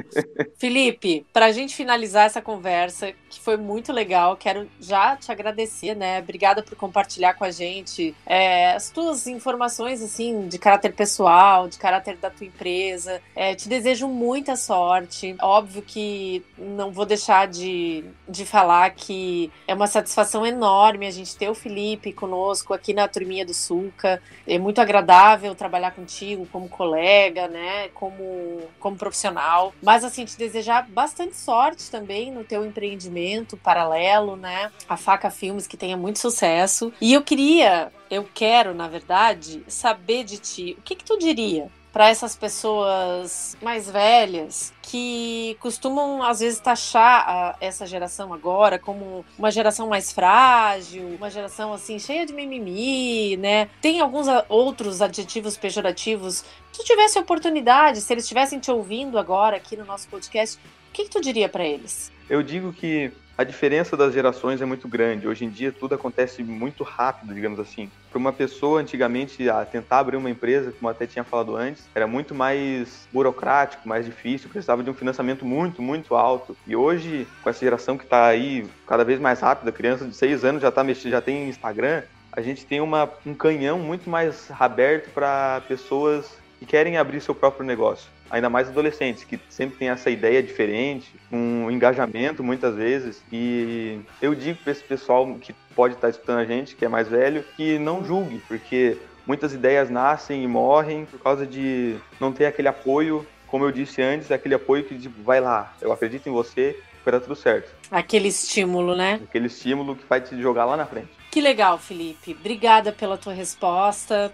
Felipe, 0.59 1.27
para 1.33 1.47
a 1.47 1.53
gente 1.53 1.75
finalizar 1.75 2.27
essa 2.27 2.43
conversa, 2.43 3.13
que 3.31 3.41
foi 3.41 3.57
muito 3.57 3.93
legal, 3.93 4.37
quero 4.37 4.69
já 4.81 5.17
te 5.17 5.31
agradecer, 5.31 5.95
né? 5.95 6.19
Obrigada 6.19 6.63
por 6.63 6.77
compartilhar 6.77 7.35
com 7.35 7.45
a 7.45 7.51
gente 7.53 8.15
é, 8.27 8.73
as 8.73 8.91
tuas 8.91 9.27
informações 9.29 10.03
assim 10.03 10.49
de 10.49 10.59
caráter 10.59 10.93
pessoal, 10.93 11.69
de 11.69 11.79
caráter 11.79 12.17
da 12.17 12.29
tua 12.29 12.47
empresa. 12.47 13.23
É, 13.35 13.55
te 13.55 13.69
desejo 13.69 14.09
muita 14.09 14.57
sorte. 14.57 15.37
Óbvio 15.41 15.81
que 15.83 16.45
não 16.59 16.91
vou 16.91 17.07
deixar 17.07 17.47
de, 17.47 18.05
de 18.29 18.45
falar 18.45 18.91
que 18.91 19.51
é 19.69 19.73
uma 19.73 19.87
satisfação 19.87 20.45
enorme 20.45 21.07
a 21.07 21.11
gente 21.11 21.37
ter 21.37 21.49
o 21.49 21.55
Felipe 21.55 22.13
conosco 22.13 22.75
aqui 22.75 22.93
na 22.93 23.07
Turminha 23.07 23.47
do 23.47 23.55
Sulca. 23.55 24.21
É 24.47 24.59
muito 24.59 24.81
agradável 24.81 25.55
trabalhar 25.55 25.93
contigo 25.93 26.49
como 26.51 26.69
colega, 26.69 27.47
né? 27.47 27.89
Como, 27.95 28.63
como 28.81 28.97
profissional. 28.97 29.73
Mas 29.81 30.03
assim, 30.03 30.25
te 30.25 30.37
desejar 30.37 30.89
bastante 30.89 31.37
sorte 31.37 31.89
também 31.91 32.33
no 32.33 32.43
teu 32.43 32.67
empreendimento 32.67 33.20
paralelo, 33.57 34.37
né? 34.37 34.71
A 34.89 34.97
Faca 34.97 35.31
Filmes 35.31 35.67
que 35.67 35.77
tenha 35.77 35.97
muito 35.97 36.19
sucesso. 36.19 36.93
E 37.01 37.13
eu 37.13 37.23
queria 37.23 37.93
eu 38.11 38.29
quero, 38.35 38.75
na 38.75 38.89
verdade, 38.89 39.63
saber 39.69 40.25
de 40.25 40.39
ti. 40.39 40.77
O 40.79 40.83
que, 40.83 40.97
que 40.97 41.05
tu 41.05 41.17
diria 41.17 41.71
para 41.93 42.09
essas 42.09 42.37
pessoas 42.37 43.57
mais 43.61 43.91
velhas 43.91 44.73
que 44.83 45.57
costumam 45.61 46.23
às 46.23 46.41
vezes 46.41 46.61
taxar 46.61 47.29
a, 47.29 47.57
essa 47.61 47.85
geração 47.87 48.33
agora 48.33 48.79
como 48.79 49.25
uma 49.39 49.51
geração 49.51 49.89
mais 49.89 50.13
frágil, 50.13 51.17
uma 51.17 51.29
geração 51.31 51.73
assim 51.73 51.99
cheia 51.99 52.25
de 52.25 52.33
mimimi, 52.33 53.37
né? 53.37 53.69
Tem 53.81 54.01
alguns 54.01 54.27
outros 54.49 55.03
adjetivos 55.03 55.57
pejorativos. 55.57 56.45
Se 56.73 56.79
tu 56.79 56.85
tivesse 56.85 57.19
oportunidade, 57.19 58.01
se 58.01 58.13
eles 58.13 58.25
estivessem 58.25 58.61
te 58.61 58.71
ouvindo 58.71 59.19
agora 59.19 59.57
aqui 59.57 59.77
no 59.77 59.85
nosso 59.85 60.09
podcast, 60.09 60.59
o 60.91 60.93
que, 60.93 61.05
que 61.05 61.11
tu 61.11 61.21
diria 61.21 61.49
para 61.49 61.65
eles? 61.65 62.11
Eu 62.29 62.43
digo 62.43 62.73
que 62.73 63.13
a 63.39 63.45
diferença 63.45 63.97
das 63.97 64.13
gerações 64.13 64.61
é 64.61 64.65
muito 64.65 64.89
grande. 64.89 65.27
Hoje 65.27 65.45
em 65.45 65.49
dia 65.49 65.73
tudo 65.73 65.95
acontece 65.95 66.43
muito 66.43 66.83
rápido, 66.83 67.33
digamos 67.33 67.61
assim. 67.61 67.89
Para 68.11 68.19
uma 68.19 68.33
pessoa 68.33 68.81
antigamente 68.81 69.49
a 69.49 69.65
tentar 69.65 70.01
abrir 70.01 70.17
uma 70.17 70.29
empresa, 70.29 70.73
como 70.73 70.91
até 70.91 71.07
tinha 71.07 71.25
falado 71.25 71.57
antes, 71.57 71.89
era 71.95 72.09
muito 72.09 72.35
mais 72.35 73.09
burocrático, 73.13 73.89
mais 73.89 74.05
difícil, 74.05 74.51
precisava 74.51 74.83
de 74.83 74.91
um 74.91 74.95
financiamento 74.95 75.45
muito, 75.47 75.81
muito 75.81 76.17
alto. 76.17 76.57
E 76.67 76.75
hoje, 76.75 77.27
com 77.43 77.49
essa 77.49 77.61
geração 77.61 77.97
que 77.97 78.05
está 78.05 78.27
aí 78.27 78.67
cada 78.87 79.05
vez 79.05 79.21
mais 79.21 79.41
rápida, 79.41 79.71
criança 79.71 80.05
de 80.05 80.15
6 80.15 80.45
anos 80.45 80.63
já 80.63 80.73
tá 80.73 80.83
mexendo, 80.83 81.13
já 81.13 81.23
tem 81.23 81.49
Instagram, 81.49 82.03
a 82.33 82.43
gente 82.43 82.67
tem 82.67 82.81
uma, 82.81 83.09
um 83.25 83.33
canhão 83.33 83.79
muito 83.79 84.11
mais 84.11 84.51
aberto 84.59 85.11
para 85.15 85.63
pessoas 85.69 86.37
que 86.59 86.67
querem 86.67 86.99
abrir 86.99 87.21
seu 87.21 87.35
próprio 87.35 87.65
negócio 87.65 88.11
ainda 88.31 88.49
mais 88.49 88.69
adolescentes, 88.69 89.25
que 89.25 89.39
sempre 89.49 89.79
tem 89.79 89.89
essa 89.89 90.09
ideia 90.09 90.43
diferente, 90.43 91.13
um 91.31 91.71
engajamento 91.71 92.45
muitas 92.45 92.75
vezes. 92.75 93.23
E 93.33 94.01
eu 94.23 94.35
digo 94.35 94.59
para 94.63 94.73
esse 94.73 94.85
pessoal 94.85 95.35
que 95.41 95.53
pode 95.75 95.95
estar 95.95 96.09
escutando 96.09 96.39
a 96.39 96.45
gente, 96.45 96.77
que 96.77 96.85
é 96.85 96.89
mais 96.89 97.09
velho, 97.09 97.45
que 97.57 97.79
não 97.79 98.05
julgue, 98.05 98.41
porque 98.47 98.97
muitas 99.27 99.53
ideias 99.53 99.91
nascem 99.91 100.45
e 100.45 100.49
morrem 100.49 101.05
por 101.05 101.21
causa 101.21 101.47
de 101.47 101.97
não 102.21 102.33
ter 102.33 102.47
aquele 102.47 102.69
apoio, 102.69 103.27
como 103.47 103.65
eu 103.65 103.73
disse 103.73 104.01
antes, 104.01 104.31
aquele 104.31 104.55
apoio 104.55 104.85
que 104.85 104.99
tipo, 104.99 105.23
vai 105.23 105.41
lá, 105.41 105.75
eu 105.81 105.93
acredito 105.93 106.29
em 106.29 106.33
você, 106.33 106.79
vai 107.05 107.13
dar 107.13 107.21
tudo 107.21 107.35
certo. 107.35 107.75
Aquele 107.91 108.29
estímulo, 108.29 108.95
né? 108.95 109.21
Aquele 109.25 109.47
estímulo 109.47 109.97
que 109.97 110.07
vai 110.09 110.21
te 110.21 110.41
jogar 110.41 110.65
lá 110.65 110.77
na 110.77 110.87
frente. 110.87 111.09
Que 111.31 111.41
legal, 111.41 111.79
Felipe. 111.79 112.37
Obrigada 112.39 112.93
pela 112.93 113.17
tua 113.17 113.33
resposta. 113.33 114.33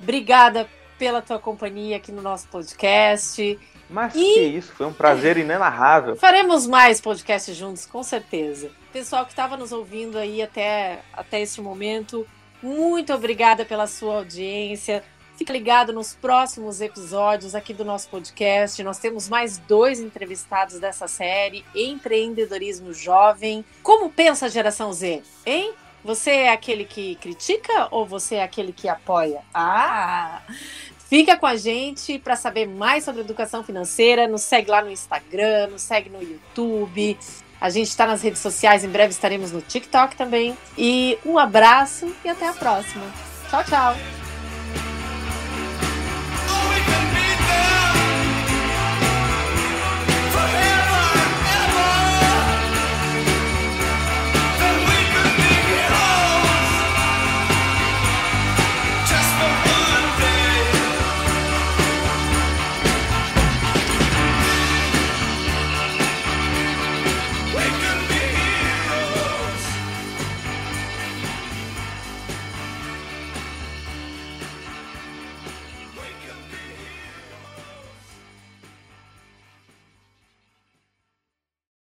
Obrigada 0.00 0.68
pela 0.98 1.22
tua 1.22 1.38
companhia 1.38 1.96
aqui 1.96 2.12
no 2.12 2.22
nosso 2.22 2.48
podcast. 2.48 3.58
Mas 3.88 4.14
e... 4.14 4.18
que 4.18 4.40
isso, 4.40 4.72
foi 4.72 4.86
um 4.86 4.92
prazer 4.92 5.36
inenarrável. 5.36 6.16
Faremos 6.16 6.66
mais 6.66 7.00
podcasts 7.00 7.54
juntos, 7.54 7.86
com 7.86 8.02
certeza. 8.02 8.70
Pessoal 8.92 9.24
que 9.24 9.32
estava 9.32 9.56
nos 9.56 9.72
ouvindo 9.72 10.18
aí 10.18 10.42
até, 10.42 11.00
até 11.12 11.40
este 11.40 11.60
momento, 11.60 12.26
muito 12.62 13.12
obrigada 13.12 13.64
pela 13.64 13.86
sua 13.86 14.16
audiência. 14.16 15.04
Fica 15.36 15.52
ligado 15.52 15.92
nos 15.92 16.14
próximos 16.14 16.80
episódios 16.80 17.54
aqui 17.54 17.74
do 17.74 17.84
nosso 17.84 18.08
podcast. 18.08 18.82
Nós 18.82 18.98
temos 18.98 19.28
mais 19.28 19.58
dois 19.58 20.00
entrevistados 20.00 20.80
dessa 20.80 21.06
série: 21.06 21.62
Empreendedorismo 21.74 22.92
Jovem. 22.94 23.62
Como 23.82 24.10
pensa 24.10 24.46
a 24.46 24.48
geração 24.48 24.92
Z? 24.94 25.22
Hein? 25.44 25.74
Você 26.04 26.30
é 26.30 26.52
aquele 26.52 26.84
que 26.84 27.16
critica 27.16 27.88
ou 27.90 28.06
você 28.06 28.36
é 28.36 28.42
aquele 28.42 28.72
que 28.72 28.88
apoia? 28.88 29.40
Ah! 29.52 30.42
Fica 31.08 31.36
com 31.36 31.46
a 31.46 31.56
gente 31.56 32.18
para 32.18 32.34
saber 32.34 32.66
mais 32.66 33.04
sobre 33.04 33.20
educação 33.20 33.62
financeira. 33.62 34.26
Nos 34.26 34.42
segue 34.42 34.70
lá 34.70 34.82
no 34.82 34.90
Instagram, 34.90 35.68
nos 35.68 35.82
segue 35.82 36.10
no 36.10 36.20
YouTube. 36.20 37.16
A 37.60 37.70
gente 37.70 37.88
está 37.88 38.06
nas 38.06 38.22
redes 38.22 38.40
sociais, 38.40 38.84
em 38.84 38.88
breve 38.88 39.12
estaremos 39.12 39.52
no 39.52 39.60
TikTok 39.60 40.16
também. 40.16 40.56
E 40.76 41.18
um 41.24 41.38
abraço 41.38 42.12
e 42.24 42.28
até 42.28 42.48
a 42.48 42.52
próxima. 42.52 43.04
Tchau, 43.48 43.64
tchau! 43.64 44.25